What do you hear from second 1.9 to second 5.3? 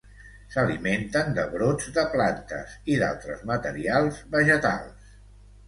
de plantes i d'altres materials vegetals.